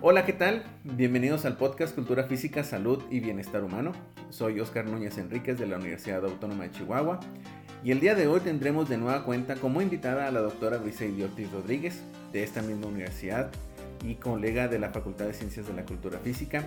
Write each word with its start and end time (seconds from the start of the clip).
Hola, 0.00 0.24
¿qué 0.26 0.32
tal? 0.32 0.64
Bienvenidos 0.84 1.44
al 1.44 1.56
podcast 1.56 1.94
Cultura 1.94 2.24
Física, 2.24 2.62
Salud 2.62 3.02
y 3.10 3.20
Bienestar 3.20 3.64
Humano. 3.64 3.92
Soy 4.30 4.60
Oscar 4.60 4.86
Núñez 4.86 5.16
Enríquez 5.18 5.58
de 5.58 5.66
la 5.66 5.76
Universidad 5.76 6.24
Autónoma 6.24 6.64
de 6.64 6.72
Chihuahua 6.72 7.20
y 7.82 7.92
el 7.92 8.00
día 8.00 8.14
de 8.14 8.26
hoy 8.26 8.40
tendremos 8.40 8.88
de 8.88 8.98
nueva 8.98 9.24
cuenta 9.24 9.56
como 9.56 9.80
invitada 9.80 10.28
a 10.28 10.30
la 10.30 10.40
doctora 10.40 10.76
Briseide 10.76 11.24
Ortiz 11.24 11.50
Rodríguez 11.50 12.02
de 12.32 12.42
esta 12.42 12.60
misma 12.60 12.86
universidad 12.86 13.50
y 14.04 14.16
colega 14.16 14.68
de 14.68 14.78
la 14.78 14.90
Facultad 14.90 15.26
de 15.26 15.34
Ciencias 15.34 15.66
de 15.66 15.74
la 15.74 15.84
Cultura 15.84 16.18
Física, 16.18 16.64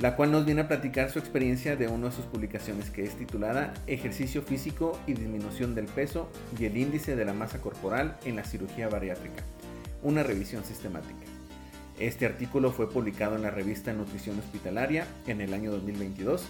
la 0.00 0.16
cual 0.16 0.32
nos 0.32 0.46
viene 0.46 0.62
a 0.62 0.68
platicar 0.68 1.10
su 1.10 1.18
experiencia 1.18 1.76
de 1.76 1.86
una 1.86 2.08
de 2.08 2.16
sus 2.16 2.24
publicaciones 2.24 2.90
que 2.90 3.04
es 3.04 3.16
titulada 3.16 3.74
Ejercicio 3.86 4.40
físico 4.40 4.98
y 5.06 5.12
disminución 5.12 5.74
del 5.74 5.86
peso 5.86 6.30
y 6.58 6.64
el 6.64 6.78
índice 6.78 7.16
de 7.16 7.24
la 7.26 7.34
masa 7.34 7.60
corporal 7.60 8.16
en 8.24 8.36
la 8.36 8.44
cirugía 8.44 8.88
bariátrica, 8.88 9.42
una 10.02 10.22
revisión 10.22 10.64
sistemática. 10.64 11.26
Este 11.98 12.24
artículo 12.24 12.72
fue 12.72 12.88
publicado 12.88 13.36
en 13.36 13.42
la 13.42 13.50
revista 13.50 13.92
Nutrición 13.92 14.38
Hospitalaria 14.38 15.06
en 15.26 15.42
el 15.42 15.52
año 15.52 15.70
2022 15.70 16.46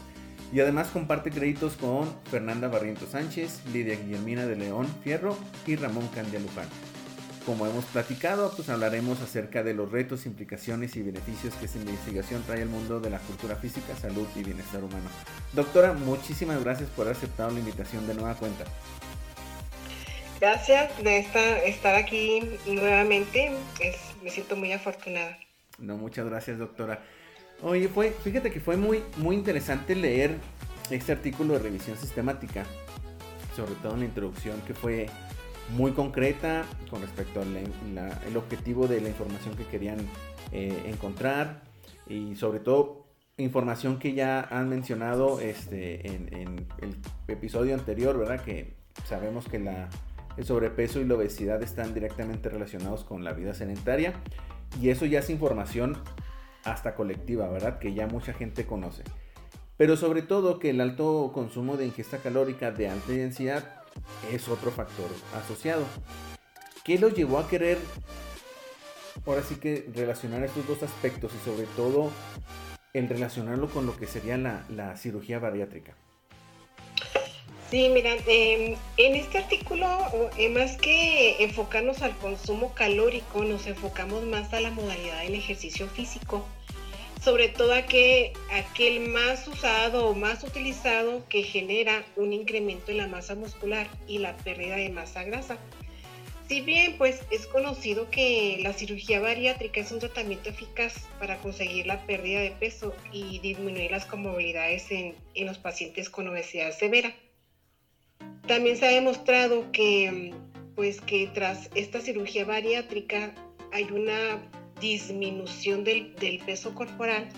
y 0.53 0.61
además 0.61 0.89
comparte 0.89 1.33
créditos 1.33 1.75
con 1.75 2.09
Fernanda 2.31 2.69
Barrientos 2.69 3.11
Sánchez, 3.11 3.63
Lidia 3.73 3.97
Guillermina 3.97 4.47
de 4.47 4.55
León 4.55 4.87
Fierro 5.03 5.37
y 5.67 5.75
Ramón 5.75 6.07
Candia 6.15 6.39
Luján. 6.39 6.69
Como 7.47 7.67
hemos 7.67 7.85
platicado, 7.87 8.53
pues 8.55 8.69
hablaremos 8.69 9.21
acerca 9.23 9.63
de 9.63 9.73
los 9.73 9.91
retos, 9.91 10.27
implicaciones 10.27 10.95
y 10.97 11.03
beneficios 11.03 11.55
que 11.55 11.65
esta 11.65 11.79
investigación 11.79 12.43
trae 12.43 12.63
al 12.63 12.69
mundo 12.69 13.01
de 13.01 13.11
la 13.11 13.19
cultura 13.19 13.57
física, 13.57 13.97
salud 13.97 14.27
y 14.37 14.43
bienestar 14.43 14.85
humano. 14.85 15.09
Doctora, 15.53 15.95
muchísimas 15.95 16.63
gracias 16.63 16.91
por 16.91 17.07
haber 17.07 17.17
aceptado 17.17 17.51
la 17.51 17.61
invitación 17.61 18.07
de 18.07 18.15
nueva 18.15 18.35
cuenta. 18.35 18.65
Gracias 20.41 20.91
de 21.03 21.19
estar 21.67 21.95
aquí 21.95 22.43
nuevamente. 22.67 23.53
me 24.23 24.31
siento 24.31 24.57
muy 24.57 24.73
afortunada. 24.73 25.39
No, 25.79 25.97
muchas 25.97 26.27
gracias, 26.27 26.59
doctora. 26.59 27.03
Oye, 27.63 27.89
fue, 27.89 28.11
fíjate 28.25 28.51
que 28.51 28.61
fue 28.61 28.77
muy, 28.77 29.03
muy 29.17 29.37
interesante 29.37 29.95
leer 29.95 30.37
este 30.91 31.13
artículo 31.13 31.55
de 31.55 31.61
revisión 31.61 31.97
sistemática, 31.97 32.65
sobre 33.55 33.75
todo 33.77 33.95
en 33.95 34.01
la 34.01 34.07
introducción, 34.07 34.61
que 34.63 34.75
fue 34.75 35.09
muy 35.73 35.93
concreta 35.93 36.65
con 36.91 37.01
respecto 37.03 37.41
al 37.41 38.37
objetivo 38.37 38.89
de 38.89 39.01
la 39.01 39.09
información 39.09 39.57
que 39.57 39.65
querían 39.65 39.99
eh, 40.53 40.85
encontrar 40.87 41.63
y 42.09 42.35
sobre 42.35 42.61
todo 42.61 43.07
información 43.37 43.99
que 43.99 44.15
ya 44.15 44.41
han 44.41 44.69
mencionado 44.69 45.41
este, 45.41 46.07
en, 46.07 46.35
en 46.35 46.67
el 46.81 46.97
episodio 47.29 47.75
anterior, 47.75 48.19
¿verdad? 48.19 48.43
Que 48.45 48.75
sabemos 49.07 49.47
que 49.47 49.59
la, 49.59 49.89
el 50.37 50.45
sobrepeso 50.45 51.01
y 51.01 51.05
la 51.05 51.15
obesidad 51.15 51.63
están 51.63 51.95
directamente 51.95 52.49
relacionados 52.49 53.05
con 53.05 53.25
la 53.25 53.33
vida 53.33 53.55
sedentaria 53.55 54.15
y 54.81 54.91
eso 54.91 55.07
ya 55.07 55.21
es 55.21 55.31
información 55.31 55.97
hasta 56.65 56.95
colectiva, 56.95 57.49
¿verdad? 57.49 57.79
Que 57.79 57.95
ya 57.95 58.07
mucha 58.07 58.33
gente 58.33 58.67
conoce. 58.67 59.03
Pero 59.77 59.97
sobre 59.97 60.23
todo 60.23 60.59
que 60.59 60.71
el 60.71 60.81
alto 60.81 61.31
consumo 61.33 61.77
de 61.77 61.87
ingesta 61.87 62.19
calórica 62.19 62.71
de 62.71 62.89
alta 62.89 63.13
densidad 63.13 63.80
es 64.33 64.49
otro 64.49 64.71
factor 64.71 65.09
asociado. 65.35 65.85
¿Qué 66.85 66.99
los 66.99 67.15
llevó 67.15 67.39
a 67.39 67.49
querer, 67.49 67.79
ahora 69.27 69.43
sí 69.43 69.57
que 69.57 69.89
relacionar 69.95 70.43
estos 70.45 70.67
dos 70.67 70.83
aspectos 70.83 71.33
y 71.35 71.45
sobre 71.45 71.67
todo 71.77 72.11
el 72.93 73.09
relacionarlo 73.09 73.69
con 73.69 73.87
lo 73.87 73.97
que 73.97 74.07
sería 74.07 74.37
la, 74.37 74.65
la 74.69 74.97
cirugía 74.97 75.39
bariátrica? 75.39 75.95
Sí, 77.71 77.89
mira, 77.89 78.15
em, 78.27 78.75
en 78.97 79.15
este 79.15 79.39
artículo, 79.39 79.87
eh, 80.37 80.49
más 80.49 80.77
que 80.77 81.45
enfocarnos 81.45 82.03
al 82.03 82.17
consumo 82.17 82.75
calórico, 82.75 83.45
nos 83.45 83.69
enfocamos 83.69 84.25
más 84.25 84.53
a 84.53 84.61
la 84.61 84.73
modalidad 84.73 85.23
del 85.23 85.37
ejercicio 85.37 85.87
físico, 85.87 86.45
sobre 87.21 87.49
todo 87.49 87.75
aquel, 87.75 88.33
más 89.09 89.47
usado 89.47 90.09
o 90.09 90.15
más 90.15 90.43
utilizado 90.43 91.23
que 91.29 91.43
genera 91.43 92.05
un 92.17 92.33
incremento 92.33 92.91
en 92.91 92.97
la 92.97 93.07
masa 93.07 93.35
muscular 93.35 93.87
y 94.09 94.19
la 94.19 94.37
pérdida 94.39 94.77
de 94.77 94.89
masa 94.89 95.25
grasa. 95.25 95.59
Si 96.49 96.63
bien 96.63 96.97
pues 96.99 97.21
es 97.31 97.47
conocido 97.47 98.11
que 98.11 98.59
la 98.63 98.73
cirugía 98.73 99.21
bariátrica 99.21 99.81
es 99.81 99.93
un 99.93 100.01
tratamiento 100.01 100.49
eficaz 100.49 101.07
para 101.21 101.37
conseguir 101.39 101.87
la 101.87 102.05
pérdida 102.07 102.41
de 102.41 102.51
peso 102.51 102.93
y 103.13 103.39
disminuir 103.39 103.91
las 103.91 104.05
comorbilidades 104.05 104.91
en, 104.91 105.15
en 105.35 105.47
los 105.47 105.59
pacientes 105.59 106.11
con 106.11 106.27
obesidad 106.27 106.73
severa. 106.73 107.15
También 108.49 108.77
se 108.77 108.87
ha 108.87 108.91
demostrado 108.91 109.71
que, 109.71 110.35
pues, 110.75 111.01
que 111.01 111.29
tras 111.29 111.71
esta 111.77 112.01
cirugía 112.01 112.45
bariátrica 112.45 113.33
hay 113.71 113.85
una 113.85 114.43
disminución 114.81 115.85
del, 115.85 116.13
peso 116.45 116.75
corporal, 116.75 117.29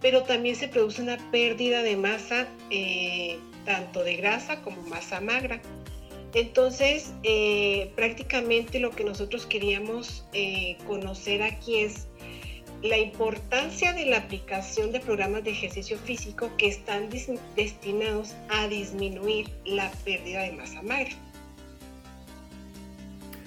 pero 0.00 0.22
también 0.22 0.56
se 0.56 0.68
produce 0.68 1.02
una 1.02 1.16
pérdida 1.30 1.82
de 1.82 1.96
masa, 1.96 2.48
eh, 2.70 3.38
tanto 3.64 4.02
de 4.02 4.16
grasa 4.16 4.62
como 4.62 4.82
masa 4.82 5.20
magra. 5.20 5.60
Entonces, 6.32 7.12
eh, 7.24 7.90
prácticamente 7.96 8.78
lo 8.78 8.90
que 8.90 9.04
nosotros 9.04 9.46
queríamos 9.46 10.24
eh, 10.32 10.76
conocer 10.86 11.42
aquí 11.42 11.78
es 11.78 12.06
la 12.82 12.98
importancia 12.98 13.92
de 13.92 14.06
la 14.06 14.18
aplicación 14.18 14.92
de 14.92 15.00
programas 15.00 15.44
de 15.44 15.50
ejercicio 15.50 15.98
físico 15.98 16.50
que 16.56 16.68
están 16.68 17.08
destinados 17.56 18.34
a 18.48 18.68
disminuir 18.68 19.48
la 19.64 19.90
pérdida 20.04 20.42
de 20.42 20.52
masa 20.52 20.80
magra. 20.82 21.10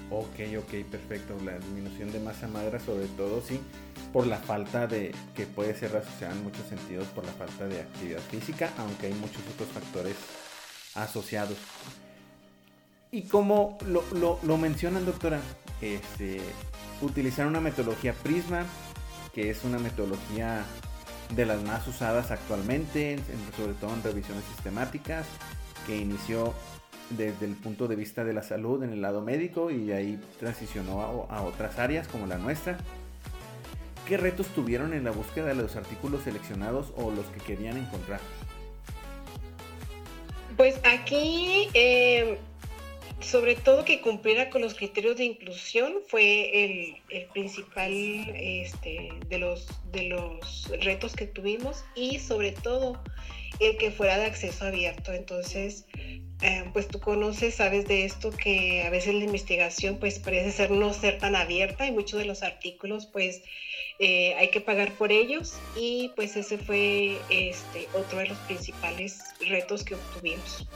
Ok, 0.09 0.39
ok, 0.59 0.85
perfecto. 0.89 1.35
La 1.43 1.57
disminución 1.57 2.11
de 2.11 2.19
masa 2.19 2.47
magra, 2.47 2.79
sobre 2.79 3.07
todo, 3.07 3.41
sí, 3.41 3.59
por 4.11 4.27
la 4.27 4.37
falta 4.37 4.87
de, 4.87 5.13
que 5.35 5.45
puede 5.45 5.75
ser 5.75 5.95
asociada 5.95 6.33
en 6.33 6.43
muchos 6.43 6.67
sentidos 6.67 7.07
por 7.07 7.25
la 7.25 7.31
falta 7.33 7.67
de 7.67 7.81
actividad 7.81 8.21
física, 8.21 8.71
aunque 8.77 9.07
hay 9.07 9.13
muchos 9.13 9.41
otros 9.53 9.69
factores 9.69 10.15
asociados. 10.95 11.57
Y 13.11 13.23
como 13.23 13.77
lo, 13.87 14.39
lo 14.41 14.57
mencionan, 14.57 15.05
doctora, 15.05 15.39
este, 15.81 16.41
utilizar 17.01 17.47
una 17.47 17.59
metodología 17.59 18.13
Prisma 18.13 18.65
que 19.33 19.49
es 19.49 19.63
una 19.63 19.79
metodología 19.79 20.63
de 21.35 21.45
las 21.45 21.63
más 21.63 21.87
usadas 21.87 22.29
actualmente, 22.31 23.17
sobre 23.57 23.73
todo 23.73 23.93
en 23.93 24.03
revisiones 24.03 24.43
sistemáticas, 24.45 25.25
que 25.87 25.97
inició 25.97 26.53
desde 27.17 27.45
el 27.45 27.55
punto 27.55 27.87
de 27.87 27.95
vista 27.95 28.23
de 28.23 28.33
la 28.33 28.43
salud 28.43 28.83
en 28.83 28.91
el 28.91 29.01
lado 29.01 29.21
médico 29.21 29.71
y 29.71 29.91
ahí 29.91 30.19
transicionó 30.39 31.27
a, 31.29 31.41
otras 31.43 31.79
áreas 31.79 32.07
como 32.07 32.27
la 32.27 32.37
nuestra. 32.37 32.77
¿Qué 34.07 34.17
retos 34.17 34.47
tuvieron 34.47 34.93
en 34.93 35.03
la 35.03 35.11
búsqueda 35.11 35.47
de 35.47 35.55
los 35.55 35.75
artículos 35.75 36.23
seleccionados 36.23 36.93
o 36.97 37.11
los 37.11 37.25
que 37.27 37.39
querían 37.39 37.77
encontrar? 37.77 38.19
Pues 40.57 40.79
aquí 40.83 41.69
eh, 41.73 42.37
sobre 43.23 43.55
todo 43.55 43.85
que 43.85 44.01
cumpliera 44.01 44.49
con 44.49 44.61
los 44.61 44.73
criterios 44.75 45.17
de 45.17 45.25
inclusión 45.25 45.93
fue 46.07 46.65
el, 47.09 47.27
principal 47.33 47.91
este, 47.91 49.09
de, 49.27 49.37
los, 49.39 49.67
de 49.91 50.03
los 50.03 50.71
retos 50.81 51.15
que 51.15 51.27
tuvimos 51.27 51.83
y 51.95 52.19
sobre 52.19 52.51
todo 52.51 53.01
el 53.59 53.77
que 53.77 53.91
fuera 53.91 54.17
de 54.17 54.25
acceso 54.25 54.65
abierto. 54.65 55.13
Entonces, 55.13 55.85
eh, 56.43 56.69
pues 56.73 56.87
tú 56.87 56.99
conoces, 56.99 57.55
sabes 57.55 57.87
de 57.87 58.05
esto 58.05 58.29
que 58.31 58.83
a 58.85 58.89
veces 58.89 59.15
la 59.15 59.23
investigación 59.23 59.97
pues 59.97 60.19
parece 60.19 60.51
ser 60.51 60.71
no 60.71 60.93
ser 60.93 61.17
tan 61.17 61.35
abierta 61.35 61.87
y 61.87 61.91
muchos 61.91 62.19
de 62.19 62.25
los 62.25 62.43
artículos 62.43 63.05
pues 63.05 63.41
eh, 63.99 64.35
hay 64.35 64.49
que 64.49 64.59
pagar 64.59 64.91
por 64.93 65.11
ellos 65.11 65.53
y 65.75 66.11
pues 66.15 66.35
ese 66.35 66.57
fue 66.57 67.17
este, 67.29 67.87
otro 67.93 68.19
de 68.19 68.27
los 68.27 68.37
principales 68.39 69.23
retos 69.47 69.83
que 69.83 69.95
obtuvimos. 69.95 70.67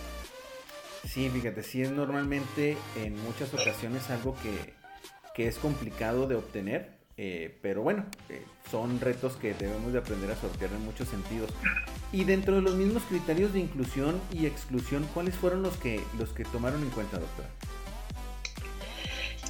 Sí, 1.08 1.30
fíjate, 1.30 1.64
sí 1.64 1.82
es 1.82 1.92
normalmente 1.92 2.78
en 2.96 3.22
muchas 3.24 3.54
ocasiones 3.54 4.10
algo 4.10 4.36
que, 4.42 4.78
es 5.44 5.58
complicado 5.60 6.28
de 6.28 6.34
obtener, 6.34 6.97
eh, 7.18 7.58
pero 7.62 7.82
bueno, 7.82 8.06
eh, 8.30 8.44
son 8.70 9.00
retos 9.00 9.36
que 9.38 9.54
debemos 9.56 9.92
de 9.92 10.00
aprender 10.00 10.30
a 10.32 10.36
sortear 10.36 10.72
en 10.72 10.86
muchos 10.86 11.08
sentidos. 11.08 11.52
Y 12.12 12.24
dentro 12.24 12.56
de 12.56 12.62
los 12.62 12.76
mismos 12.76 13.04
criterios 13.04 13.54
de 13.54 13.60
inclusión 13.60 14.22
y 14.32 14.46
exclusión, 14.46 15.08
¿cuáles 15.14 15.36
fueron 15.36 15.64
los 15.64 15.76
que, 15.78 16.00
los 16.18 16.30
que 16.30 16.46
tomaron 16.46 16.84
en 16.84 16.90
cuenta, 16.92 17.18
doctora? 17.18 17.50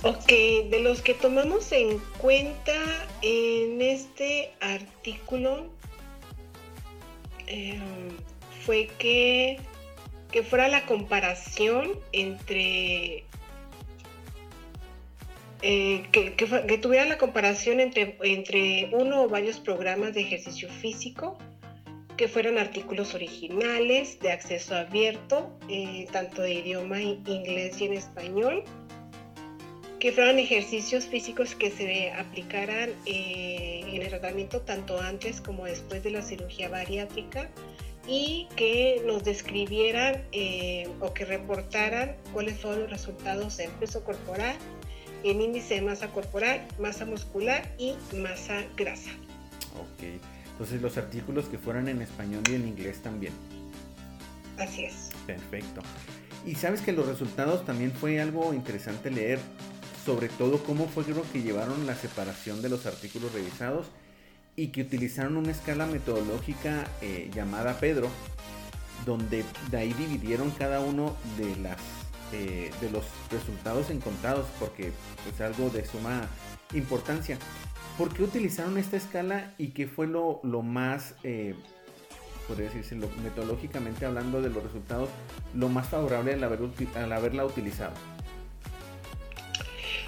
Ok, 0.03 0.27
de 0.69 0.79
los 0.81 1.01
que 1.01 1.13
tomamos 1.13 1.71
en 1.71 1.97
cuenta 2.19 2.73
en 3.21 3.81
este 3.81 4.53
artículo 4.61 5.67
eh, 7.47 7.79
fue 8.63 8.89
que 8.99 9.59
que 10.31 10.43
fuera 10.43 10.67
la 10.67 10.85
comparación 10.85 11.91
entre 12.11 13.23
eh, 15.62 16.06
que, 16.12 16.77
tuviera 16.77 17.06
la 17.06 17.18
comparación 17.18 17.80
entre, 17.80 18.15
entre 18.21 18.89
uno 18.94 19.24
o 19.24 19.30
varios 19.30 19.59
programas 19.59 20.13
de 20.13 20.21
ejercicio 20.21 20.69
físico 20.69 21.38
que 22.15 22.27
fueran 22.27 22.57
artículos 22.57 23.15
originales 23.15 24.19
de 24.19 24.31
acceso 24.31 24.75
abierto, 24.75 25.51
eh, 25.69 26.07
tanto 26.12 26.42
de 26.42 26.54
idioma 26.54 27.01
inglés 27.01 27.80
y 27.81 27.86
en 27.86 27.94
español, 27.94 28.63
que 30.00 30.12
fueran 30.12 30.38
ejercicios 30.38 31.06
físicos 31.06 31.56
que 31.56 31.71
se 31.71 32.12
aplicaran 32.12 32.92
eh, 33.06 33.81
en 33.88 34.01
el 34.01 34.09
tratamiento 34.09 34.62
tanto 34.62 35.00
antes 35.00 35.42
como 35.42 35.65
después 35.65 36.04
de 36.04 36.12
la 36.12 36.21
cirugía 36.21 36.69
bariátrica 36.69 37.50
y 38.07 38.48
que 38.56 39.01
nos 39.06 39.24
describieran 39.24 40.24
o 41.01 41.13
que 41.13 41.25
reportaran 41.25 42.15
cuáles 42.31 42.57
fueron 42.59 42.81
los 42.81 42.92
resultados 42.92 43.59
en 43.59 43.69
peso 43.71 44.04
corporal, 44.04 44.56
en 45.23 45.41
índice 45.41 45.75
de 45.75 45.81
masa 45.81 46.07
corporal, 46.07 46.65
masa 46.79 47.05
muscular 47.05 47.69
y 47.77 47.95
masa 48.15 48.63
grasa. 48.75 49.11
Ok, 49.75 50.03
entonces 50.51 50.81
los 50.81 50.97
artículos 50.97 51.45
que 51.45 51.57
fueran 51.57 51.87
en 51.87 52.01
español 52.01 52.43
y 52.49 52.55
en 52.55 52.67
inglés 52.67 53.01
también. 53.01 53.33
Así 54.57 54.85
es. 54.85 55.09
Perfecto. 55.25 55.81
Y 56.45 56.55
sabes 56.55 56.81
que 56.81 56.93
los 56.93 57.05
resultados 57.05 57.65
también 57.65 57.91
fue 57.91 58.19
algo 58.21 58.53
interesante 58.53 59.11
leer, 59.11 59.39
sobre 60.05 60.29
todo 60.29 60.63
cómo 60.63 60.87
fue 60.87 61.05
lo 61.07 61.29
que 61.31 61.41
llevaron 61.41 61.85
la 61.85 61.95
separación 61.95 62.61
de 62.61 62.69
los 62.69 62.85
artículos 62.85 63.33
revisados 63.33 63.87
y 64.55 64.69
que 64.69 64.81
utilizaron 64.81 65.37
una 65.37 65.51
escala 65.51 65.85
metodológica 65.85 66.85
eh, 67.01 67.29
llamada 67.33 67.79
Pedro, 67.79 68.09
donde 69.05 69.43
de 69.69 69.77
ahí 69.77 69.93
dividieron 69.93 70.49
cada 70.51 70.79
uno 70.79 71.15
de 71.37 71.55
las 71.57 71.77
eh, 72.33 72.71
de 72.81 72.89
los 72.89 73.06
resultados 73.31 73.89
encontrados, 73.89 74.45
porque 74.59 74.91
es 75.31 75.41
algo 75.41 75.69
de 75.69 75.85
suma 75.85 76.27
importancia. 76.74 77.38
¿Por 77.97 78.13
qué 78.13 78.24
utilizaron 78.24 78.77
esta 78.77 78.97
escala 78.97 79.53
y 79.57 79.69
qué 79.69 79.88
fue 79.88 80.07
lo, 80.07 80.39
lo 80.44 80.62
más, 80.62 81.15
eh, 81.24 81.56
podría 82.47 82.68
decirse, 82.68 82.95
metodológicamente 82.95 84.06
hablando 84.06 84.41
de 84.41 84.50
los 84.50 84.63
resultados, 84.63 85.09
lo 85.56 85.69
más 85.69 85.89
favorable 85.89 86.33
al, 86.33 86.44
haber, 86.44 86.59
al 86.95 87.12
haberla 87.12 87.45
utilizado? 87.45 87.94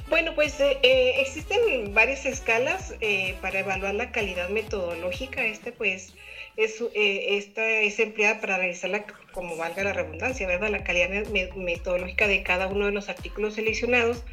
Bueno, 0.10 0.34
pues 0.34 0.60
eh, 0.60 0.80
eh, 0.82 1.22
existen 1.22 1.94
varias 1.94 2.26
escalas 2.26 2.96
eh, 3.00 3.36
para 3.42 3.60
evaluar 3.60 3.94
la 3.94 4.12
calidad 4.12 4.50
metodológica. 4.50 5.46
Este, 5.46 5.72
pues, 5.72 6.16
es, 6.58 6.84
esta 6.96 7.68
es 7.68 8.00
empleada 8.00 8.42
para 8.42 8.58
realizar, 8.58 8.90
la, 8.90 9.06
como 9.32 9.56
valga 9.56 9.84
la 9.84 9.94
redundancia, 9.94 10.48
¿verdad? 10.48 10.70
La 10.70 10.84
calidad 10.84 11.10
metodológica 11.56 12.28
de 12.28 12.42
cada 12.42 12.68
uno 12.68 12.88
de 12.88 12.92
los 12.92 13.08
artículos 13.08 13.54
seleccionados 13.54 14.24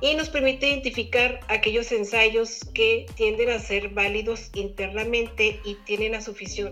y 0.00 0.14
nos 0.14 0.30
permite 0.30 0.68
identificar 0.68 1.40
aquellos 1.48 1.92
ensayos 1.92 2.60
que 2.72 3.04
tienden 3.14 3.50
a 3.50 3.58
ser 3.58 3.90
válidos 3.90 4.50
internamente 4.54 5.60
y 5.64 5.74
tienen 5.84 6.12
la, 6.12 6.20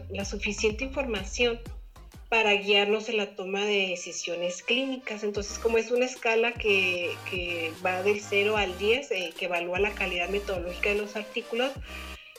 la 0.09 0.25
suficiente 0.25 0.85
información 0.85 1.61
para 2.29 2.53
guiarnos 2.53 3.09
en 3.09 3.17
la 3.17 3.35
toma 3.35 3.65
de 3.65 3.89
decisiones 3.89 4.63
clínicas. 4.63 5.23
Entonces, 5.23 5.59
como 5.59 5.79
es 5.79 5.91
una 5.91 6.05
escala 6.05 6.53
que, 6.53 7.17
va 7.85 8.03
del 8.03 8.21
0 8.21 8.57
al 8.57 8.77
10, 8.79 9.11
eh, 9.11 9.33
que 9.37 9.47
evalúa 9.47 9.79
la 9.79 9.93
calidad 9.93 10.29
metodológica 10.29 10.91
de 10.91 10.97
los 10.97 11.17
artículos, 11.17 11.73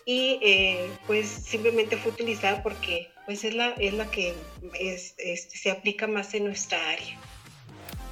y 0.05 0.39
eh, 0.41 0.89
pues 1.05 1.27
simplemente 1.27 1.97
fue 1.97 2.11
utilizada 2.11 2.63
porque 2.63 3.11
pues 3.25 3.43
es 3.43 3.53
la, 3.53 3.69
es 3.71 3.93
la 3.93 4.09
que 4.09 4.33
es, 4.73 5.15
se 5.47 5.69
aplica 5.69 6.07
más 6.07 6.33
en 6.33 6.45
nuestra 6.45 6.79
área. 6.89 7.15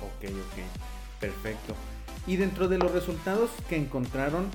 Ok, 0.01 0.29
ok, 0.29 1.19
perfecto. 1.19 1.75
Y 2.27 2.35
dentro 2.35 2.67
de 2.67 2.77
los 2.77 2.91
resultados 2.91 3.49
que 3.69 3.77
encontraron 3.77 4.51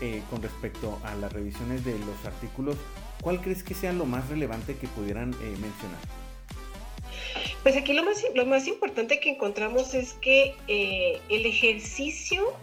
eh, 0.00 0.22
con 0.30 0.42
respecto 0.42 1.00
a 1.02 1.14
las 1.16 1.32
revisiones 1.32 1.84
de 1.84 1.98
los 1.98 2.24
artículos, 2.24 2.76
¿cuál 3.20 3.40
crees 3.40 3.64
que 3.64 3.74
sea 3.74 3.92
lo 3.92 4.04
más 4.04 4.28
relevante 4.28 4.76
que 4.76 4.86
pudieran 4.86 5.30
mencionar? 5.30 6.25
Pues 7.66 7.76
aquí 7.76 7.94
lo 7.94 8.04
más, 8.04 8.24
lo 8.32 8.46
más 8.46 8.68
importante 8.68 9.18
que 9.18 9.28
encontramos 9.28 9.92
es 9.92 10.12
que 10.12 10.54
eh, 10.68 11.18
el 11.28 11.46
ejercicio 11.46 12.54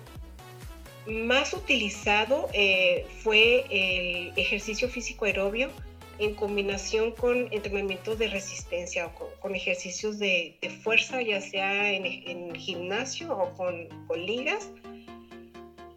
más 1.06 1.52
utilizado 1.54 2.48
eh, 2.54 3.06
fue 3.22 3.66
el 3.70 4.32
ejercicio 4.38 4.88
físico 4.88 5.26
aerobio 5.26 5.72
en 6.20 6.36
combinación 6.36 7.12
con 7.12 7.50
entrenamientos 7.52 8.18
de 8.18 8.30
resistencia 8.30 9.08
o 9.08 9.42
con, 9.42 9.56
ejercicios 9.56 10.20
de, 10.20 10.56
fuerza, 10.82 11.22
ya 11.22 11.42
sea 11.42 11.92
en, 11.92 12.56
gimnasio 12.56 13.38
o 13.38 13.54
con, 13.58 13.90
ligas. 14.26 14.70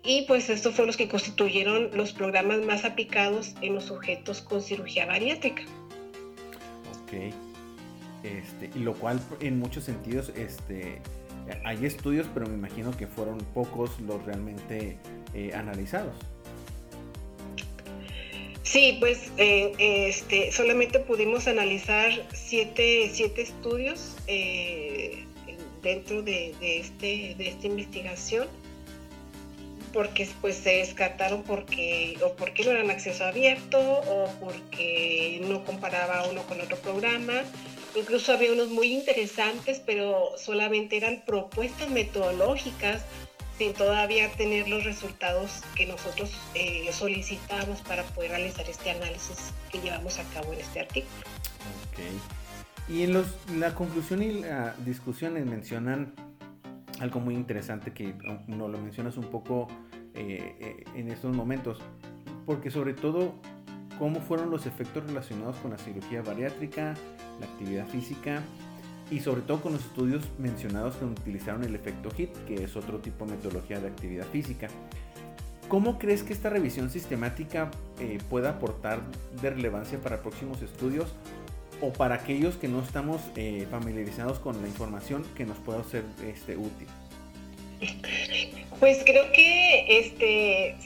Y 0.02 0.22
pues 0.22 0.50
estos 0.50 0.74
fueron 0.74 0.88
los 0.88 0.96
que 0.96 1.06
constituyeron 1.06 1.96
los 1.96 2.12
programas 2.12 2.58
más 2.62 2.84
aplicados 2.84 3.54
en 3.60 3.76
los 3.76 3.84
sujetos 3.84 4.40
con 4.42 4.60
cirugía 4.60 5.06
bariátrica. 5.06 5.62
Ok. 7.04 7.45
Este, 8.26 8.70
lo 8.78 8.94
cual 8.94 9.20
en 9.40 9.58
muchos 9.60 9.84
sentidos 9.84 10.32
este, 10.36 10.98
hay 11.64 11.84
estudios, 11.86 12.26
pero 12.34 12.46
me 12.46 12.54
imagino 12.54 12.96
que 12.96 13.06
fueron 13.06 13.38
pocos 13.54 14.00
los 14.00 14.24
realmente 14.24 14.96
eh, 15.32 15.52
analizados. 15.54 16.16
Sí, 18.64 18.96
pues 18.98 19.30
eh, 19.36 19.72
este, 19.78 20.50
solamente 20.50 20.98
pudimos 20.98 21.46
analizar 21.46 22.10
siete, 22.34 23.10
siete 23.12 23.42
estudios 23.42 24.16
eh, 24.26 25.24
dentro 25.82 26.22
de, 26.22 26.52
este, 26.60 27.36
de 27.38 27.48
esta 27.48 27.66
investigación 27.68 28.48
porque 29.92 30.28
pues 30.40 30.56
se 30.56 30.78
descartaron 30.78 31.42
porque 31.44 32.18
o 32.22 32.32
porque 32.32 32.64
no 32.64 32.72
eran 32.72 32.90
acceso 32.90 33.24
abierto 33.24 33.78
o 33.78 34.28
porque 34.40 35.40
no 35.48 35.64
comparaba 35.64 36.28
uno 36.28 36.42
con 36.42 36.60
otro 36.60 36.76
programa 36.78 37.44
Incluso 37.96 38.32
había 38.32 38.52
unos 38.52 38.68
muy 38.68 38.92
interesantes, 38.92 39.80
pero 39.84 40.32
solamente 40.36 40.98
eran 40.98 41.22
propuestas 41.26 41.90
metodológicas 41.90 43.02
sin 43.56 43.72
todavía 43.72 44.30
tener 44.32 44.68
los 44.68 44.84
resultados 44.84 45.62
que 45.74 45.86
nosotros 45.86 46.30
eh, 46.54 46.90
solicitamos 46.92 47.80
para 47.80 48.02
poder 48.02 48.32
realizar 48.32 48.68
este 48.68 48.90
análisis 48.90 49.52
que 49.72 49.80
llevamos 49.80 50.18
a 50.18 50.24
cabo 50.34 50.52
en 50.52 50.60
este 50.60 50.80
artículo. 50.80 51.22
Ok. 51.90 52.90
Y 52.90 53.02
en 53.02 53.14
los, 53.14 53.26
la 53.56 53.74
conclusión 53.74 54.22
y 54.22 54.32
la 54.42 54.74
discusión 54.84 55.32
mencionan 55.48 56.14
algo 57.00 57.20
muy 57.20 57.34
interesante 57.34 57.92
que 57.92 58.14
no 58.46 58.68
lo 58.68 58.78
mencionas 58.78 59.16
un 59.16 59.30
poco 59.30 59.68
eh, 60.14 60.54
eh, 60.60 60.84
en 60.94 61.10
estos 61.10 61.34
momentos, 61.34 61.78
porque 62.44 62.70
sobre 62.70 62.92
todo 62.92 63.34
cómo 63.98 64.20
fueron 64.20 64.50
los 64.50 64.66
efectos 64.66 65.06
relacionados 65.06 65.56
con 65.56 65.70
la 65.70 65.78
cirugía 65.78 66.22
bariátrica, 66.22 66.94
la 67.40 67.46
actividad 67.46 67.86
física 67.86 68.42
y 69.10 69.20
sobre 69.20 69.42
todo 69.42 69.60
con 69.60 69.72
los 69.72 69.84
estudios 69.84 70.24
mencionados 70.38 70.96
que 70.96 71.04
utilizaron 71.04 71.64
el 71.64 71.74
efecto 71.74 72.10
HIT, 72.16 72.32
que 72.46 72.64
es 72.64 72.76
otro 72.76 72.98
tipo 72.98 73.24
de 73.24 73.32
metodología 73.32 73.80
de 73.80 73.88
actividad 73.88 74.26
física. 74.26 74.68
¿Cómo 75.68 75.98
crees 75.98 76.22
que 76.22 76.32
esta 76.32 76.48
revisión 76.48 76.90
sistemática 76.90 77.70
eh, 77.98 78.18
pueda 78.30 78.50
aportar 78.50 79.00
de 79.42 79.50
relevancia 79.50 79.98
para 79.98 80.22
próximos 80.22 80.62
estudios 80.62 81.12
o 81.80 81.92
para 81.92 82.14
aquellos 82.14 82.56
que 82.56 82.68
no 82.68 82.80
estamos 82.82 83.20
eh, 83.34 83.66
familiarizados 83.70 84.38
con 84.38 84.60
la 84.62 84.68
información 84.68 85.24
que 85.36 85.44
nos 85.44 85.58
pueda 85.58 85.82
ser 85.84 86.04
este, 86.24 86.56
útil? 86.56 86.86
Pues 88.78 88.98
creo 89.04 89.24
que 89.32 89.98
este, 90.00 90.76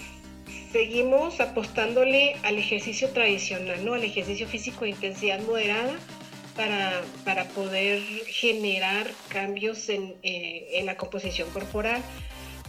seguimos 0.73 1.41
apostándole 1.41 2.37
al 2.43 2.59
ejercicio 2.59 3.11
tradicional, 3.11 3.85
¿no? 3.85 3.95
al 3.95 4.05
ejercicio 4.05 4.47
físico 4.47 4.85
de 4.85 4.91
intensidad 4.91 5.41
moderada 5.41 5.99
para, 7.25 7.45
poder 7.55 8.01
generar 8.27 9.11
cambios 9.29 9.89
en, 9.89 10.15
eh, 10.23 10.69
en, 10.75 10.87
la 10.87 10.97
composición 10.97 11.49
corporal. 11.51 12.03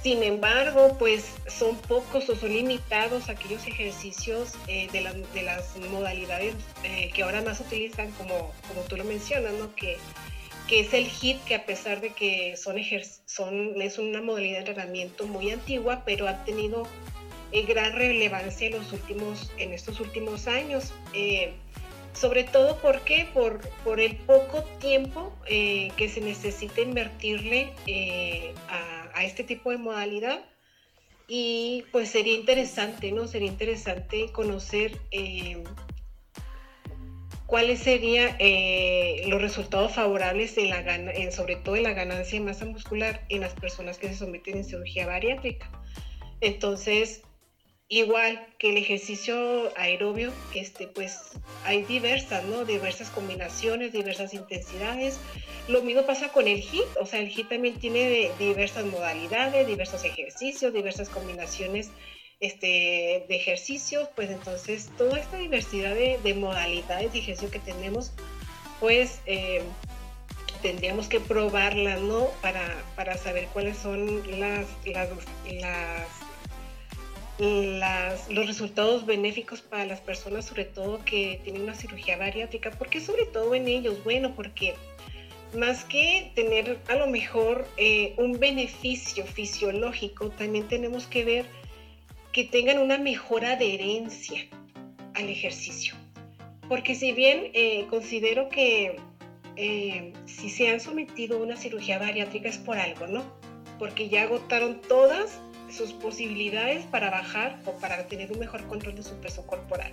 Sin 0.02 0.24
embargo, 0.24 0.96
pues 0.98 1.26
son 1.48 1.76
pocos 1.78 2.30
o 2.30 2.36
son 2.36 2.54
limitados 2.54 3.30
aquellos 3.30 3.68
ejercicios 3.68 4.54
eh, 4.68 4.88
de, 4.92 5.26
de, 5.34 5.44
las 5.44 5.76
modalidades 5.92 6.56
eh, 6.84 7.12
que 7.14 7.22
ahora 7.22 7.42
más 7.42 7.60
utilizan, 7.60 8.10
como, 8.12 8.54
como 8.68 8.82
tú 8.88 8.98
lo 8.98 9.04
mencionas, 9.04 9.54
¿no? 9.54 9.76
que, 9.76 9.98
que 10.68 10.80
es 10.80 10.94
el 10.94 11.06
HIT, 11.06 11.44
que 11.44 11.56
a 11.56 11.66
pesar 11.66 12.02
de 12.02 12.12
que 12.12 12.56
son, 12.58 12.78
son 13.26 13.82
es 13.82 13.98
una 14.00 14.22
modalidad 14.22 14.64
de 14.64 14.72
entrenamiento 14.72 15.28
muy 15.28 15.52
antigua, 15.52 16.04
pero 16.06 16.28
ha 16.28 16.46
tenido 16.46 16.88
gran 17.52 17.94
relevancia 17.94 18.68
en, 18.68 18.74
los 18.74 18.94
últimos, 18.94 19.52
en 19.58 19.74
estos 19.74 20.00
últimos 20.00 20.48
años 20.48 20.94
sobre 22.14 22.44
todo 22.44 22.78
porque 22.82 23.28
por, 23.34 23.60
por 23.84 24.00
el 24.00 24.16
poco 24.16 24.64
tiempo 24.80 25.34
eh, 25.48 25.92
que 25.98 26.10
se 26.10 26.22
necesita 26.22 26.82
invertirle 26.82 27.74
eh, 27.88 28.54
a, 28.70 29.24
este 29.24 29.44
tipo 29.44 29.70
de 29.70 29.78
modalidad 29.78 30.44
y 31.28 31.86
pues 31.92 32.10
sería 32.10 32.34
interesante, 32.34 33.12
¿no? 33.12 33.28
Sería 33.28 33.50
interesante 33.50 34.32
conocer 34.32 34.98
eh, 35.12 35.64
cuáles 37.46 37.80
serían 37.82 38.36
los 39.30 39.40
resultados 39.40 39.94
favorables 39.94 40.58
en 40.58 40.72
la 40.72 40.80
en, 40.96 41.32
sobre 41.32 41.56
todo 41.58 41.76
en 41.76 41.84
la 41.84 41.94
ganancia 41.94 42.40
de 42.40 42.46
masa 42.46 42.66
muscular 42.66 43.24
en 43.30 43.42
las 43.42 43.54
personas 43.54 44.00
que 44.00 44.08
se 44.08 44.16
someten 44.16 44.60
a 44.60 44.64
cirugía 44.64 45.06
bariátrica. 45.06 45.70
Entonces, 46.40 47.22
igual 47.92 48.48
que 48.58 48.70
el 48.70 48.78
ejercicio 48.78 49.78
aerobio, 49.78 50.32
este, 50.56 50.88
pues 50.88 51.34
hay 51.66 51.84
diversas, 51.84 52.46
¿no? 52.46 52.64
Diversas 52.64 53.10
combinaciones, 53.10 53.92
diversas 53.92 54.34
intensidades. 54.34 55.20
Lo 55.68 55.82
mismo 55.82 56.06
pasa 56.06 56.30
con 56.30 56.48
el 56.48 56.60
HIT, 56.60 56.86
o 57.02 57.06
sea, 57.06 57.20
el 57.20 57.28
HIT 57.28 57.50
también 57.50 57.76
tiene 57.80 58.32
diversas 58.40 58.86
modalidades, 58.86 59.68
diversos 59.68 60.06
ejercicios, 60.06 60.74
diversas 60.74 61.10
combinaciones 61.10 61.90
este, 62.40 63.26
de 63.28 63.36
ejercicios, 63.36 64.08
pues 64.16 64.30
entonces 64.30 64.90
toda 64.98 65.20
esta 65.20 65.36
diversidad 65.36 65.94
de, 65.94 66.34
modalidades 66.34 67.12
de 67.12 67.20
ejercicio 67.20 67.52
que 67.52 67.60
tenemos, 67.60 68.14
pues 68.80 69.20
eh, 69.26 69.64
tendríamos 70.62 71.10
que 71.10 71.20
probarla, 71.20 71.98
¿no? 71.98 72.30
Para, 72.42 72.74
para 72.96 73.18
saber 73.18 73.48
cuáles 73.48 73.78
son 73.78 74.24
las, 74.40 74.66
los 77.42 78.46
resultados 78.46 79.06
benéficos 79.06 79.62
para 79.62 79.86
las 79.86 80.00
personas, 80.00 80.46
sobre 80.46 80.66
todo 80.66 81.04
que 81.04 81.40
tienen 81.44 81.64
una 81.64 81.74
cirugía 81.74 82.18
bariátrica. 82.18 82.70
¿Por 82.70 82.90
qué 82.90 83.02
sobre 83.02 83.26
todo 83.26 83.56
en 83.56 83.68
ellos? 83.68 84.04
Bueno, 84.04 84.36
porque 84.36 84.76
más 85.58 85.84
que 85.84 86.32
tener 86.36 86.80
a 86.88 86.96
lo 86.96 87.08
mejor 87.08 87.68
eh, 87.78 88.14
un 88.18 88.40
beneficio 88.40 89.26
fisiológico, 89.26 90.30
también 90.30 90.68
tenemos 90.68 91.08
que 91.08 91.26
ver 91.26 91.46
que 92.32 92.44
tengan 92.44 92.78
una 92.78 93.00
mejor 93.00 93.44
adherencia 93.44 94.48
al 95.16 95.28
ejercicio. 95.28 95.96
Porque 96.70 96.94
si 96.94 97.12
bien 97.12 97.50
eh, 97.54 97.88
considero 97.90 98.50
que 98.50 98.98
eh, 99.56 100.14
si 100.26 100.50
se 100.50 100.70
han 100.70 100.80
sometido 100.80 101.38
a 101.38 101.42
una 101.42 101.58
cirugía 101.58 101.98
bariátrica 101.98 102.50
es 102.50 102.60
por 102.60 102.78
algo, 102.78 103.08
¿no? 103.08 103.24
Porque 103.80 104.10
ya 104.10 104.24
agotaron 104.24 104.80
todas 104.80 105.42
sus 105.72 105.94
posibilidades 105.94 106.86
para 106.86 107.10
bajar 107.10 107.60
o 107.66 107.72
para 107.74 108.08
tener 108.08 108.32
un 108.32 108.40
mejor 108.40 108.66
control 108.68 108.96
de 108.96 109.04
su 109.04 109.16
peso 109.16 109.46
corporal. 109.46 109.92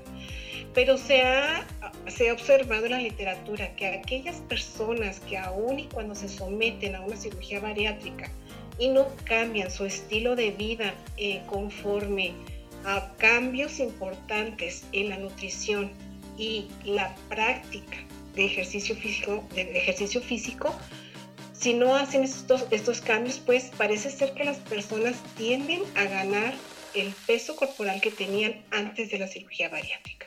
Pero 0.74 0.98
se 0.98 1.22
ha, 1.22 1.66
se 2.08 2.28
ha 2.28 2.32
observado 2.32 2.86
en 2.86 2.92
la 2.92 2.98
literatura 3.00 3.74
que 3.76 3.86
aquellas 3.86 4.36
personas 4.42 5.20
que 5.20 5.38
aún 5.38 5.80
y 5.80 5.84
cuando 5.86 6.14
se 6.14 6.28
someten 6.28 6.94
a 6.94 7.00
una 7.00 7.16
cirugía 7.16 7.60
bariátrica 7.60 8.30
y 8.78 8.88
no 8.88 9.08
cambian 9.24 9.70
su 9.70 9.84
estilo 9.84 10.36
de 10.36 10.52
vida 10.52 10.94
eh, 11.16 11.42
conforme 11.46 12.32
a 12.84 13.12
cambios 13.16 13.80
importantes 13.80 14.84
en 14.92 15.10
la 15.10 15.18
nutrición 15.18 15.90
y 16.36 16.68
la 16.84 17.14
práctica 17.28 17.96
de 18.34 18.44
ejercicio 18.44 18.94
físico, 18.94 19.44
de 19.54 19.62
ejercicio 19.76 20.20
físico, 20.20 20.74
si 21.58 21.74
no 21.74 21.96
hacen 21.96 22.22
estos, 22.22 22.66
estos 22.70 23.00
cambios, 23.00 23.40
pues 23.44 23.70
parece 23.76 24.10
ser 24.10 24.32
que 24.34 24.44
las 24.44 24.58
personas 24.58 25.16
tienden 25.36 25.82
a 25.96 26.04
ganar 26.04 26.54
el 26.94 27.12
peso 27.26 27.56
corporal 27.56 28.00
que 28.00 28.10
tenían 28.10 28.62
antes 28.70 29.10
de 29.10 29.18
la 29.18 29.26
cirugía 29.26 29.68
bariátrica. 29.68 30.26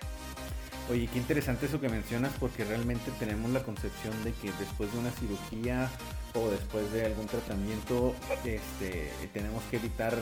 Oye, 0.90 1.08
qué 1.12 1.20
interesante 1.20 1.68
eso 1.68 1.80
que 1.80 1.88
mencionas 1.88 2.34
porque 2.40 2.66
realmente 2.66 3.12
tenemos 3.18 3.50
la 3.52 3.64
concepción 3.64 4.12
de 4.24 4.34
que 4.34 4.52
después 4.60 4.92
de 4.92 5.00
una 5.00 5.12
cirugía 5.12 5.90
o 6.34 6.50
después 6.50 6.92
de 6.92 7.06
algún 7.06 7.28
tratamiento 7.28 8.14
este, 8.44 9.10
tenemos 9.34 9.64
que 9.70 9.78
evitar 9.78 10.18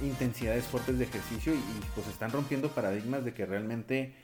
intensidades 0.00 0.64
fuertes 0.64 0.98
de 0.98 1.06
ejercicio 1.06 1.54
y, 1.54 1.56
y 1.56 1.80
pues 1.94 2.06
están 2.06 2.30
rompiendo 2.30 2.68
paradigmas 2.70 3.24
de 3.24 3.34
que 3.34 3.46
realmente 3.46 4.14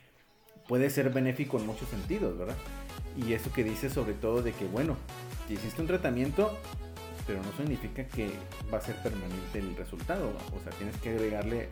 puede 0.69 0.89
ser 0.91 1.11
benéfico 1.11 1.59
en 1.59 1.67
muchos 1.67 1.89
sentidos, 1.89 2.39
¿verdad? 2.39 2.57
Y 3.17 3.33
eso 3.35 3.53
que 3.53 3.65
dice 3.65 3.91
sobre 3.91 4.15
todo 4.15 4.43
de 4.43 4.53
que, 4.53 4.65
bueno, 4.65 4.97
hiciste 5.49 5.81
un 5.81 5.87
tratamiento, 5.87 6.57
pero 7.27 7.43
no 7.43 7.53
significa 7.57 8.07
que 8.07 8.31
va 8.73 8.79
a 8.79 8.81
ser 8.81 8.97
permanente 8.97 9.59
el 9.59 9.77
resultado. 9.77 10.33
O 10.57 10.63
sea, 10.63 10.73
tienes 10.73 10.97
que 10.99 11.11
agregarle 11.11 11.69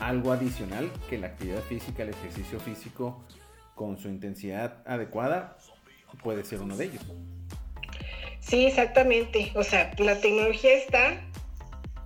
algo 0.00 0.32
adicional 0.32 0.90
que 1.10 1.18
la 1.18 1.28
actividad 1.28 1.62
física, 1.62 2.02
el 2.02 2.10
ejercicio 2.10 2.60
físico 2.60 3.24
con 3.74 3.98
su 3.98 4.08
intensidad 4.08 4.82
adecuada 4.86 5.56
puede 6.22 6.44
ser 6.44 6.60
uno 6.60 6.76
de 6.76 6.86
ellos. 6.86 7.02
Sí, 8.40 8.66
exactamente. 8.66 9.52
O 9.54 9.62
sea, 9.62 9.90
la 9.98 10.20
tecnología 10.20 10.74
está 10.74 11.20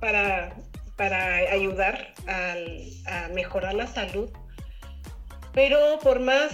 para, 0.01 0.57
para 0.97 1.37
ayudar 1.53 2.15
a 2.27 3.29
mejorar 3.29 3.75
la 3.75 3.87
salud 3.87 4.31
pero 5.55 5.99
por 6.03 6.21
más 6.21 6.51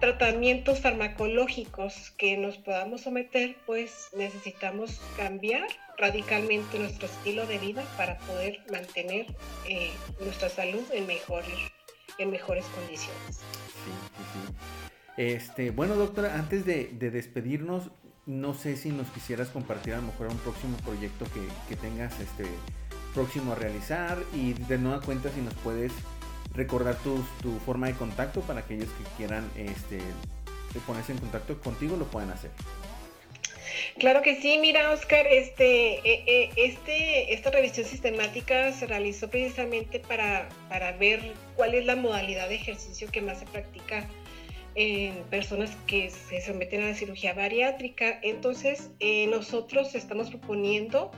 tratamientos 0.00 0.80
farmacológicos 0.80 2.12
que 2.18 2.36
nos 2.36 2.58
podamos 2.58 3.02
someter, 3.02 3.56
pues 3.66 4.08
necesitamos 4.16 5.00
cambiar 5.16 5.66
radicalmente 5.96 6.78
nuestro 6.78 7.06
estilo 7.06 7.46
de 7.46 7.58
vida 7.58 7.84
para 7.96 8.18
poder 8.18 8.60
mantener 8.70 9.26
eh, 9.66 9.90
nuestra 10.20 10.48
salud 10.48 10.84
en 10.92 11.06
mejores, 11.06 11.58
en 12.18 12.30
mejores 12.30 12.64
condiciones. 12.66 13.36
Sí, 13.36 13.92
sí, 14.16 14.22
sí. 14.32 14.54
Este, 15.16 15.70
bueno, 15.70 15.94
doctora, 15.96 16.34
antes 16.34 16.64
de, 16.64 16.90
despedirnos, 16.92 17.90
no 18.26 18.54
sé 18.54 18.76
si 18.76 18.90
nos 18.90 19.08
quisieras 19.08 19.48
compartir 19.48 19.94
a 19.94 19.96
lo 19.96 20.02
mejor 20.02 20.28
un 20.28 20.38
próximo 20.38 20.76
proyecto 20.84 21.24
que, 21.32 21.40
que 21.68 21.80
tengas 21.80 22.20
este, 22.20 22.44
próximo 23.14 23.52
a 23.52 23.54
realizar 23.56 24.18
y 24.34 24.52
de 24.52 24.78
nueva 24.78 25.00
cuenta 25.00 25.30
si 25.30 25.40
nos 25.40 25.54
puedes 25.54 25.92
recordar 26.54 26.96
tu, 26.96 27.24
tu 27.42 27.58
forma 27.60 27.86
de 27.86 27.94
contacto 27.94 28.40
para 28.42 28.60
aquellos 28.60 28.88
que 28.88 29.04
quieran 29.16 29.48
este, 29.56 30.00
ponerse 30.86 31.12
en 31.12 31.18
contacto 31.18 31.60
contigo 31.60 31.96
lo 31.96 32.06
puedan 32.06 32.30
hacer. 32.30 32.50
Claro 33.98 34.22
que 34.22 34.40
sí, 34.40 34.58
mira 34.60 34.90
Oscar, 34.92 35.26
este, 35.26 35.94
eh, 35.98 36.24
eh, 36.26 36.50
este, 36.56 37.34
esta 37.34 37.50
revisión 37.50 37.84
sistemática 37.84 38.72
se 38.72 38.86
realizó 38.86 39.28
precisamente 39.28 39.98
para, 40.00 40.48
para 40.68 40.92
ver 40.92 41.34
cuál 41.56 41.74
es 41.74 41.84
la 41.84 41.96
modalidad 41.96 42.48
de 42.48 42.56
ejercicio 42.56 43.08
que 43.10 43.20
más 43.20 43.40
se 43.40 43.46
practica 43.46 44.06
en 44.76 45.14
personas 45.24 45.76
que 45.86 46.10
se 46.10 46.40
someten 46.40 46.82
a 46.82 46.88
la 46.88 46.94
cirugía 46.94 47.34
bariátrica. 47.34 48.20
Entonces, 48.22 48.90
eh, 49.00 49.26
nosotros 49.26 49.94
estamos 49.96 50.30
proponiendo 50.30 51.10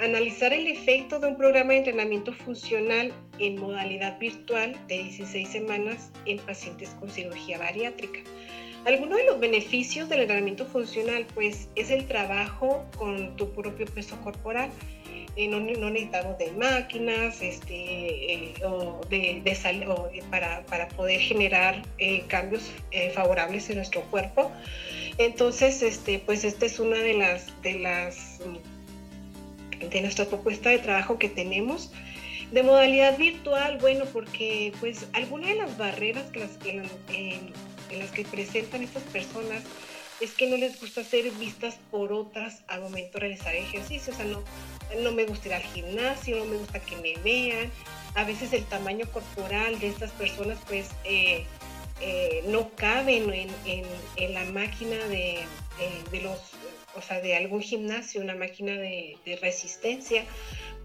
Analizar 0.00 0.54
el 0.54 0.66
efecto 0.66 1.20
de 1.20 1.26
un 1.26 1.36
programa 1.36 1.72
de 1.72 1.78
entrenamiento 1.80 2.32
funcional 2.32 3.12
en 3.40 3.58
modalidad 3.58 4.18
virtual 4.18 4.76
de 4.86 5.02
16 5.04 5.48
semanas 5.48 6.10
en 6.26 6.38
pacientes 6.38 6.90
con 7.00 7.10
cirugía 7.10 7.58
bariátrica. 7.58 8.20
Algunos 8.86 9.18
de 9.18 9.26
los 9.26 9.40
beneficios 9.40 10.08
del 10.08 10.20
entrenamiento 10.20 10.64
funcional, 10.64 11.26
pues, 11.34 11.68
es 11.74 11.90
el 11.90 12.06
trabajo 12.06 12.86
con 12.96 13.36
tu 13.36 13.50
propio 13.52 13.86
peso 13.86 14.18
corporal. 14.22 14.70
Eh, 15.36 15.48
no, 15.48 15.60
necesitamos 15.60 16.38
de 16.38 16.50
máquinas 16.52 17.40
este, 17.40 17.74
eh, 17.74 18.54
o 18.64 19.00
de, 19.08 19.40
de 19.44 20.22
para, 20.28 20.64
para, 20.66 20.88
poder 20.88 21.20
generar 21.20 21.82
eh, 21.98 22.24
cambios 22.26 22.70
favorables 23.14 23.70
en 23.70 23.76
nuestro 23.76 24.02
cuerpo. 24.02 24.50
Entonces, 25.18 25.82
este, 25.82 26.18
pues 26.18 26.44
esta 26.44 26.66
es 26.66 26.78
una 26.80 26.98
de 26.98 27.14
las, 27.14 27.62
de 27.62 27.78
las 27.78 28.40
de 29.78 30.00
nuestra 30.00 30.24
propuesta 30.24 30.70
de 30.70 30.78
trabajo 30.78 31.18
que 31.18 31.28
tenemos. 31.28 31.92
De 32.52 32.62
modalidad 32.64 33.16
virtual, 33.16 33.78
bueno, 33.78 34.04
porque 34.06 34.72
pues 34.80 35.06
algunas 35.12 35.50
de 35.50 35.54
las 35.54 35.78
barreras 35.78 36.30
que 36.32 36.40
las, 36.40 36.50
en, 36.64 36.82
en, 37.90 37.98
las 37.98 38.10
que 38.10 38.24
presentan 38.24 38.82
estas 38.82 39.04
personas 39.04 39.62
es 40.20 40.32
que 40.32 40.48
no 40.48 40.56
les 40.56 40.80
gusta 40.80 41.04
ser 41.04 41.30
vistas 41.32 41.78
por 41.90 42.12
otras 42.12 42.62
al 42.66 42.80
momento 42.80 43.12
de 43.14 43.20
realizar 43.20 43.54
ejercicio. 43.54 44.12
O 44.12 44.16
sea, 44.16 44.24
no, 44.24 44.42
no 45.00 45.12
me 45.12 45.26
gusta 45.26 45.48
ir 45.48 45.54
al 45.54 45.62
gimnasio, 45.62 46.38
no 46.38 46.44
me 46.46 46.56
gusta 46.56 46.80
que 46.80 46.96
me 46.96 47.14
vean. 47.22 47.70
A 48.16 48.24
veces 48.24 48.52
el 48.52 48.64
tamaño 48.64 49.06
corporal 49.12 49.78
de 49.78 49.86
estas 49.86 50.10
personas 50.12 50.58
pues 50.66 50.90
eh, 51.04 51.44
eh, 52.00 52.42
no 52.48 52.70
caben 52.74 53.32
en, 53.32 53.50
en, 54.16 54.34
la 54.34 54.44
máquina 54.46 54.96
de, 55.06 55.38
de 56.10 56.20
los 56.20 56.38
o 56.96 57.02
sea, 57.02 57.20
de 57.20 57.36
algún 57.36 57.60
gimnasio, 57.60 58.20
una 58.20 58.34
máquina 58.34 58.72
de, 58.72 59.16
resistencia, 59.40 60.24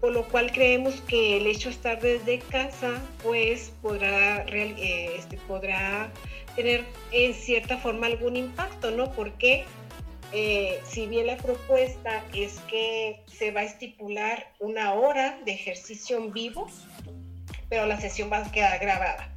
por 0.00 0.12
lo 0.12 0.24
cual 0.28 0.52
creemos 0.52 1.00
que 1.02 1.38
el 1.38 1.46
hecho 1.46 1.68
de 1.68 1.74
estar 1.74 2.00
desde 2.00 2.38
casa, 2.38 3.02
pues 3.22 3.72
podrá, 3.82 4.44
eh, 4.46 5.14
este, 5.16 5.36
podrá 5.48 6.10
tener 6.54 6.84
en 7.12 7.34
cierta 7.34 7.78
forma 7.78 8.06
algún 8.06 8.36
impacto, 8.36 8.90
¿no? 8.90 9.12
Porque 9.12 9.64
eh, 10.32 10.80
si 10.86 11.06
bien 11.06 11.26
la 11.26 11.36
propuesta 11.36 12.24
es 12.34 12.60
que 12.68 13.20
se 13.26 13.52
va 13.52 13.60
a 13.60 13.64
estipular 13.64 14.52
una 14.58 14.94
hora 14.94 15.38
de 15.44 15.52
ejercicio 15.52 16.16
en 16.16 16.32
vivo, 16.32 16.66
pero 17.68 17.86
la 17.86 18.00
sesión 18.00 18.30
va 18.30 18.38
a 18.38 18.52
quedar 18.52 18.78
grabada. 18.78 19.32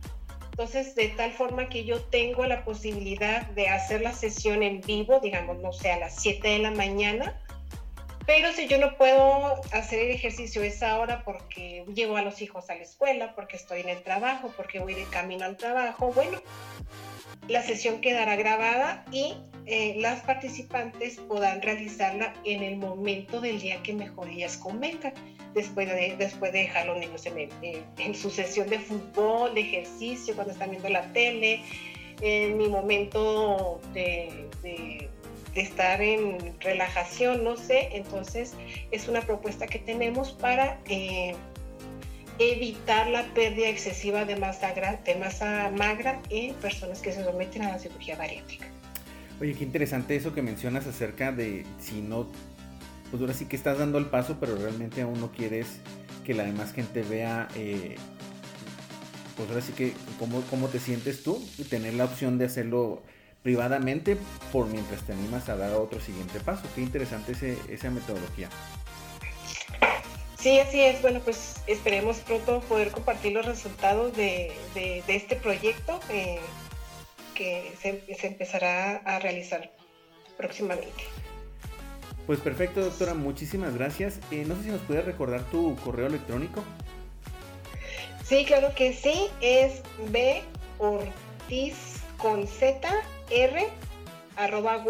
Entonces, 0.52 0.94
de 0.96 1.08
tal 1.10 1.32
forma 1.32 1.70
que 1.70 1.86
yo 1.86 2.02
tengo 2.02 2.46
la 2.46 2.66
posibilidad 2.66 3.46
de 3.52 3.70
hacer 3.70 4.02
la 4.02 4.12
sesión 4.12 4.62
en 4.62 4.82
vivo, 4.82 5.20
digamos, 5.22 5.58
no 5.60 5.72
sé, 5.72 5.92
a 5.92 6.00
las 6.00 6.22
7 6.22 6.46
de 6.48 6.60
la 6.60 6.72
mañana, 6.72 7.40
Pero 8.30 8.54
si 8.54 8.68
yo 8.68 8.78
no 8.78 8.96
puedo 8.96 9.60
hacer 9.72 10.02
el 10.02 10.12
ejercicio 10.12 10.62
esa 10.62 11.00
hora 11.00 11.24
porque 11.24 11.84
llevo 11.96 12.16
a 12.16 12.22
los 12.22 12.44
hijos 12.44 12.70
a 12.70 12.76
la 12.76 12.84
escuela, 12.84 13.34
porque 13.34 13.56
estoy 13.56 13.80
en 13.80 13.90
el 13.90 14.04
trabajo, 14.04 14.54
porque 14.56 14.78
voy 14.78 14.94
de 14.94 15.06
camino 15.06 15.46
al 15.46 15.58
trabajo, 15.58 16.14
bueno, 16.14 16.40
la 17.48 17.64
sesión 17.64 18.02
quedará 18.02 18.36
grabada 18.36 19.04
y 19.12 19.34
eh, 19.66 19.96
las 19.98 20.22
participantes 20.22 21.18
podrán 21.18 21.64
realizarla 21.64 22.36
en 22.44 22.62
el 22.62 22.78
momento 22.78 23.42
del 23.42 23.60
día 23.60 23.82
que 23.82 23.94
mejor 23.94 24.30
ellas 24.30 24.58
convengan, 24.58 25.16
después 25.56 25.88
de, 25.88 26.16
después 26.20 26.54
de 26.54 26.60
dejar 26.60 26.86
los 26.86 27.00
niños 27.00 27.26
en, 27.26 28.14
su 28.14 28.30
sesión 28.30 28.70
de 28.70 28.78
fútbol, 28.78 29.56
de 29.56 29.62
ejercicio, 29.62 30.36
cuando 30.36 30.54
están 30.54 30.70
viendo 30.70 30.90
la 30.90 31.12
tele, 31.14 31.64
en 32.22 32.60
mi 32.60 32.68
momento 32.68 33.82
de, 33.92 34.30
estar 35.62 36.02
en 36.02 36.60
relajación, 36.60 37.44
no 37.44 37.58
sé. 37.58 37.90
Entonces 37.94 38.54
es 38.92 39.08
una 39.08 39.22
propuesta 39.22 39.68
que 39.68 39.80
tenemos 39.80 40.32
para... 40.32 40.80
Eh, 40.86 41.36
evitar 42.40 43.10
la 43.10 43.26
pérdida 43.34 43.68
excesiva 43.68 44.24
de 44.24 44.38
masa, 44.38 45.72
magra 45.76 46.22
en 46.30 46.56
personas 46.56 47.02
que 47.02 47.12
se 47.12 47.24
someten 47.24 47.64
a 47.64 47.72
la 47.74 47.80
cirugía 47.80 48.16
bariátrica. 48.16 48.66
Oye, 49.42 49.54
qué 49.54 49.64
interesante 49.66 50.16
eso 50.16 50.34
que 50.34 50.42
mencionas 50.42 50.88
acerca 50.88 51.32
de 51.32 51.66
si 51.80 52.02
no, 52.02 52.28
pues 53.10 53.22
ahora 53.22 53.34
sí 53.34 53.46
que 53.46 53.56
estás 53.56 53.78
dando 53.78 53.98
el 53.98 54.06
paso, 54.06 54.38
pero 54.40 54.56
realmente 54.56 55.02
aún 55.02 55.20
no 55.20 55.32
quieres 55.32 55.68
que 56.26 56.34
la 56.34 56.44
demás 56.44 56.74
gente 56.74 57.04
vea, 57.04 57.50
eh, 57.56 57.96
pues 59.36 59.50
ahora 59.50 59.62
sí 59.62 59.74
que 59.74 59.94
cómo, 60.18 60.42
cómo 60.50 60.68
te 60.68 60.80
sientes 60.80 61.24
tú 61.24 61.46
y 61.58 61.64
tener 61.64 61.94
la 61.94 62.06
opción 62.06 62.38
de 62.38 62.46
hacerlo 62.46 63.04
privadamente 63.44 64.18
por 64.52 64.68
mientras 64.68 65.04
te 65.04 65.14
animas 65.14 65.50
a 65.50 65.56
dar 65.56 65.74
otro 65.74 66.00
siguiente 66.00 66.40
paso. 66.40 66.64
Qué 66.76 66.82
interesante 66.82 67.34
ese, 67.34 67.58
esa 67.70 67.90
metodología. 67.90 68.50
Sí, 70.40 70.58
así 70.60 70.80
es. 70.82 71.02
Bueno, 71.02 71.20
pues 71.20 71.62
esperemos 71.68 72.18
pronto 72.20 72.62
poder 72.62 72.92
compartir 72.92 73.34
los 73.34 73.46
resultados 73.46 74.16
de, 74.16 74.54
este 75.08 75.36
proyecto 75.36 76.00
eh, 76.10 76.40
que 77.36 77.74
se, 77.82 78.28
empezará 78.28 78.98
a 78.98 79.20
realizar 79.20 79.70
próximamente. 80.38 81.04
Pues 82.26 82.40
perfecto, 82.40 82.82
doctora. 82.82 83.14
Muchísimas 83.14 83.74
gracias. 83.76 84.20
Eh, 84.32 84.46
no 84.48 84.56
sé 84.56 84.64
si 84.64 84.70
nos 84.70 84.82
puede 84.82 85.02
recordar 85.02 85.42
tu 85.52 85.76
correo 85.78 86.08
electrónico. 86.08 86.64
Sí, 88.24 88.46
claro 88.46 88.74
que 88.76 88.94
sí. 88.94 89.28
Es 89.42 89.82
b 90.10 90.42
ortiz 90.78 91.76
con 92.18 92.48
z 92.48 92.90
r 93.32 93.68
arroba 94.36 94.84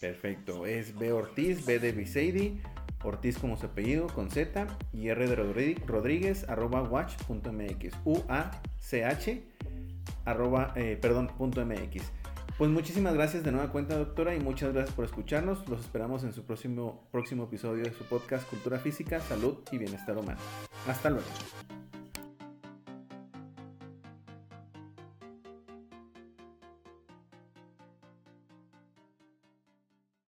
Perfecto. 0.00 0.66
Es 0.66 0.98
b 0.98 1.12
ortiz, 1.12 1.66
b 1.66 1.78
de 1.78 1.92
Biseidi 1.92 2.60
Ortiz 3.02 3.38
como 3.38 3.56
su 3.56 3.66
apellido 3.66 4.08
con 4.08 4.30
Z 4.30 4.66
y 4.92 5.08
R 5.08 5.26
de 5.26 5.74
Rodríguez 5.86 6.48
arroba 6.48 6.82
watch.mx. 6.82 7.94
U-A-C-H 8.04 9.42
arroba, 10.24 10.72
eh, 10.76 10.98
perdón, 11.00 11.28
punto 11.38 11.64
MX. 11.64 12.02
Pues 12.58 12.70
muchísimas 12.70 13.14
gracias 13.14 13.42
de 13.42 13.52
nueva 13.52 13.72
cuenta, 13.72 13.96
doctora, 13.96 14.34
y 14.34 14.40
muchas 14.40 14.74
gracias 14.74 14.94
por 14.94 15.06
escucharnos. 15.06 15.66
Los 15.66 15.80
esperamos 15.80 16.24
en 16.24 16.34
su 16.34 16.44
próximo, 16.44 17.08
próximo 17.10 17.44
episodio 17.44 17.84
de 17.84 17.92
su 17.92 18.04
podcast 18.04 18.46
Cultura 18.50 18.78
Física, 18.78 19.20
Salud 19.20 19.56
y 19.72 19.78
Bienestar 19.78 20.18
Humano. 20.18 20.40
Hasta 20.86 21.08
luego. 21.08 21.26